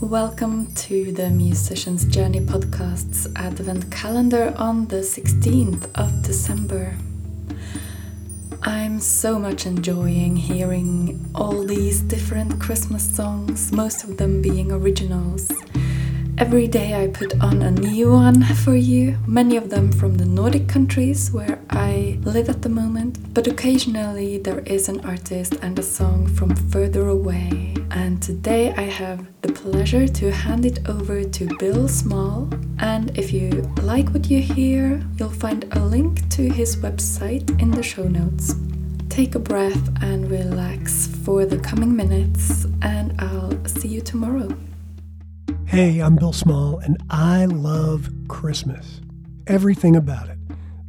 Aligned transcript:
Welcome 0.00 0.74
to 0.74 1.12
the 1.12 1.30
Musician's 1.30 2.04
Journey 2.04 2.40
podcast's 2.40 3.28
advent 3.36 3.92
calendar 3.92 4.52
on 4.56 4.88
the 4.88 5.02
16th 5.02 5.88
of 5.94 6.22
December. 6.22 6.96
I'm 8.62 8.98
so 8.98 9.38
much 9.38 9.66
enjoying 9.66 10.36
hearing 10.36 11.30
all 11.34 11.64
these 11.64 12.00
different 12.02 12.60
Christmas 12.60 13.08
songs, 13.14 13.70
most 13.72 14.02
of 14.02 14.16
them 14.16 14.42
being 14.42 14.72
originals. 14.72 15.52
Every 16.38 16.66
day 16.66 17.00
I 17.00 17.06
put 17.06 17.40
on 17.40 17.62
a 17.62 17.70
new 17.70 18.12
one 18.12 18.42
for 18.42 18.74
you, 18.74 19.18
many 19.26 19.56
of 19.56 19.70
them 19.70 19.92
from 19.92 20.16
the 20.16 20.24
Nordic 20.24 20.66
countries 20.66 21.30
where 21.30 21.60
I 21.70 22.09
live 22.30 22.48
at 22.48 22.62
the 22.62 22.68
moment, 22.68 23.34
but 23.34 23.48
occasionally 23.48 24.38
there 24.38 24.60
is 24.60 24.88
an 24.88 25.00
artist 25.00 25.54
and 25.62 25.76
a 25.80 25.82
song 25.82 26.28
from 26.28 26.54
further 26.54 27.08
away. 27.08 27.74
And 27.90 28.22
today 28.22 28.72
I 28.72 28.82
have 28.82 29.26
the 29.42 29.52
pleasure 29.52 30.06
to 30.06 30.30
hand 30.30 30.64
it 30.64 30.88
over 30.88 31.24
to 31.24 31.56
Bill 31.58 31.88
Small. 31.88 32.48
And 32.78 33.18
if 33.18 33.32
you 33.32 33.50
like 33.82 34.10
what 34.10 34.30
you 34.30 34.40
hear, 34.40 35.02
you'll 35.18 35.28
find 35.28 35.64
a 35.72 35.80
link 35.80 36.28
to 36.30 36.48
his 36.48 36.76
website 36.76 37.60
in 37.60 37.72
the 37.72 37.82
show 37.82 38.06
notes. 38.06 38.54
Take 39.08 39.34
a 39.34 39.40
breath 39.40 39.90
and 40.00 40.30
relax 40.30 41.08
for 41.24 41.44
the 41.44 41.58
coming 41.58 41.96
minutes, 41.96 42.64
and 42.80 43.12
I'll 43.20 43.66
see 43.66 43.88
you 43.88 44.02
tomorrow. 44.02 44.56
Hey, 45.66 45.98
I'm 45.98 46.14
Bill 46.14 46.32
Small, 46.32 46.78
and 46.78 46.96
I 47.10 47.46
love 47.46 48.08
Christmas. 48.28 49.00
Everything 49.48 49.96
about 49.96 50.28
it 50.28 50.39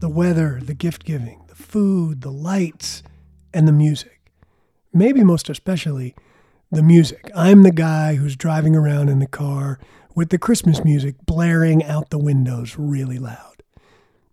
the 0.00 0.08
weather, 0.08 0.60
the 0.62 0.74
gift 0.74 1.04
giving, 1.04 1.42
the 1.48 1.54
food, 1.54 2.22
the 2.22 2.32
lights, 2.32 3.02
and 3.54 3.68
the 3.68 3.72
music. 3.72 4.20
Maybe 4.92 5.22
most 5.22 5.48
especially, 5.48 6.14
the 6.70 6.82
music. 6.82 7.30
I'm 7.34 7.62
the 7.62 7.70
guy 7.70 8.14
who's 8.14 8.34
driving 8.34 8.74
around 8.74 9.08
in 9.08 9.18
the 9.18 9.26
car 9.26 9.78
with 10.14 10.30
the 10.30 10.38
Christmas 10.38 10.82
music 10.82 11.16
blaring 11.26 11.84
out 11.84 12.10
the 12.10 12.18
windows 12.18 12.76
really 12.78 13.18
loud. 13.18 13.62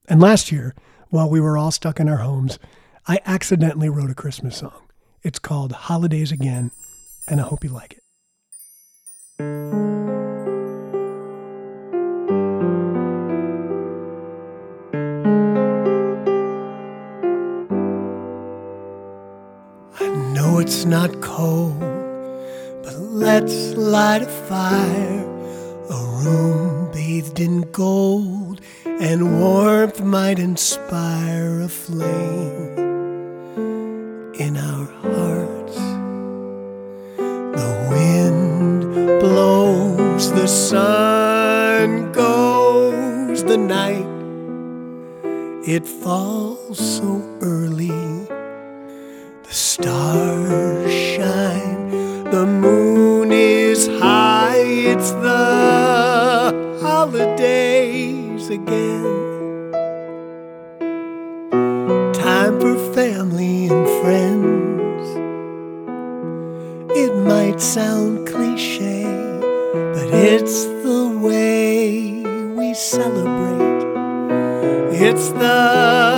And 0.07 0.21
last 0.21 0.51
year, 0.51 0.73
while 1.09 1.29
we 1.29 1.41
were 1.41 1.57
all 1.57 1.71
stuck 1.71 1.99
in 1.99 2.09
our 2.09 2.17
homes, 2.17 2.59
I 3.05 3.19
accidentally 3.25 3.89
wrote 3.89 4.09
a 4.09 4.15
Christmas 4.15 4.57
song. 4.57 4.89
It's 5.21 5.39
called 5.39 5.71
Holidays 5.73 6.31
Again, 6.31 6.71
and 7.27 7.41
I 7.41 7.43
hope 7.43 7.63
you 7.63 7.69
like 7.69 7.93
it. 7.93 8.06
It's 20.67 20.83
not 20.83 21.21
cold, 21.21 21.79
but 22.83 22.99
let's 22.99 23.73
light 23.77 24.21
a 24.21 24.25
fire. 24.49 25.23
A 25.89 25.99
room 26.21 26.91
bathed 26.91 27.39
in 27.39 27.61
gold, 27.71 28.59
and 28.85 29.39
warmth 29.39 30.01
might 30.01 30.39
inspire 30.39 31.61
a 31.61 31.69
flame 31.69 32.77
in 34.45 34.57
our 34.57 34.87
hearts. 35.03 35.77
The 37.61 37.71
wind 37.89 39.21
blows, 39.21 40.33
the 40.33 40.47
sun 40.47 42.11
goes, 42.11 43.41
the 43.45 43.57
night 43.57 44.11
it 45.65 45.85
falls 45.87 46.77
so 46.97 47.23
early 47.39 48.27
stars 49.81 50.91
shine, 50.91 52.23
the 52.31 52.45
moon 52.47 53.31
is 53.31 53.85
high, 53.99 54.63
it's 54.91 55.11
the 55.11 56.79
holidays 56.81 58.49
again. 58.49 59.71
Time 62.13 62.59
for 62.59 62.75
family 62.95 63.67
and 63.67 63.87
friends. 64.01 65.05
It 67.03 67.13
might 67.31 67.61
sound 67.61 68.27
cliche, 68.27 69.03
but 69.93 70.07
it's 70.11 70.65
the 70.87 71.03
way 71.21 72.23
we 72.57 72.73
celebrate. 72.73 73.85
It's 75.05 75.29
the 75.29 76.16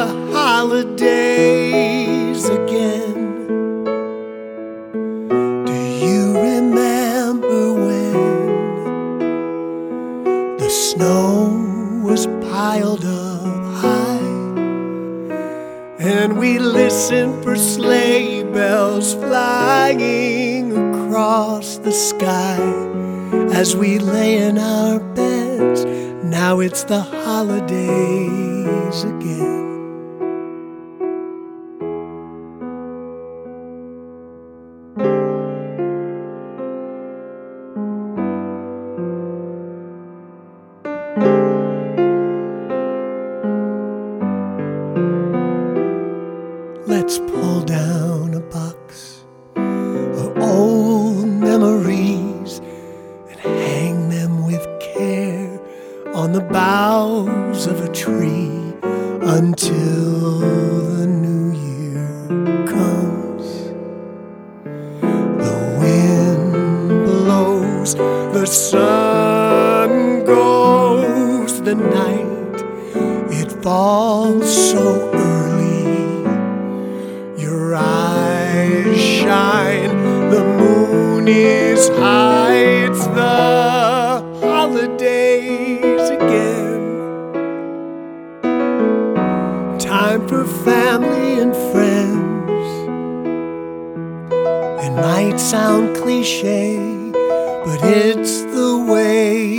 piled 12.70 13.06
up 13.06 13.64
high. 13.82 14.20
And 15.98 16.38
we 16.38 16.60
listened 16.60 17.44
for 17.44 17.56
sleigh 17.56 18.44
bells 18.44 19.14
flying 19.14 20.72
across 20.72 21.78
the 21.78 21.92
sky 21.92 22.60
as 23.54 23.76
we 23.76 24.00
lay 24.00 24.38
in 24.38 24.58
our 24.58 25.00
beds. 25.00 25.86
Now 26.24 26.60
it's 26.60 26.84
the 26.84 27.02
holidays 27.02 29.04
again. 29.04 29.69
Down 47.66 48.34
a 48.34 48.40
box 48.40 49.26
of 49.56 50.38
old 50.40 51.28
memories 51.28 52.60
and 53.30 53.40
hang 53.40 54.10
them 54.10 54.48
with 54.48 54.66
care 54.80 55.60
on 56.16 56.32
the 56.32 56.42
boughs 56.42 57.68
of 57.68 57.82
a 57.82 57.92
tree 57.92 58.74
until 59.22 60.40
the 60.40 61.06
new 61.06 61.52
year 61.52 62.66
comes. 62.66 63.46
The 65.44 65.56
wind 65.80 67.06
blows, 67.06 67.94
the 67.94 68.48
sun 68.48 70.26
goes, 70.26 71.62
the 71.62 71.76
night 71.76 72.64
it 73.32 73.52
falls 73.62 74.72
so 74.72 75.19
it's 81.32 83.06
the 83.08 84.22
holidays 84.42 86.10
again. 86.10 86.80
Time 89.80 90.28
for 90.28 90.46
family 90.46 91.40
and 91.40 91.54
friends. 91.72 92.68
It 94.86 94.92
might 94.92 95.40
sound 95.40 95.96
cliche, 95.98 96.78
but 97.66 97.80
it's 97.84 98.42
the 98.44 98.86
way 98.88 99.58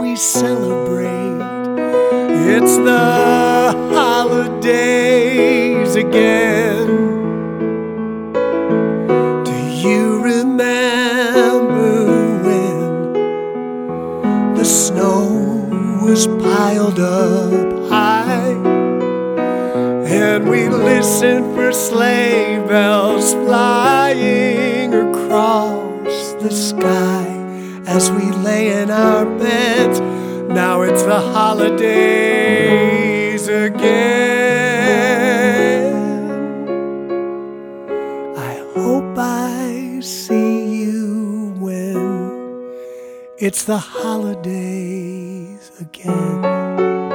we 0.00 0.16
celebrate. 0.16 1.06
It's 2.56 2.76
the 2.76 3.72
holidays 3.94 4.95
was 16.16 16.26
piled 16.42 16.98
up 16.98 17.88
high. 17.88 18.54
And 20.06 20.48
we 20.48 20.68
listened 20.68 21.54
for 21.54 21.72
sleigh 21.72 22.58
bells 22.66 23.32
flying 23.34 24.92
across 24.92 26.32
the 26.42 26.50
sky 26.50 27.26
as 27.86 28.10
we 28.10 28.30
lay 28.48 28.82
in 28.82 28.90
our 28.90 29.24
beds. 29.38 30.00
Now 30.00 30.82
it's 30.82 31.04
the 31.04 31.20
holidays 31.20 31.86
again. 33.46 34.25
It's 43.46 43.62
the 43.62 43.78
holidays 43.78 45.70
again. 45.78 47.05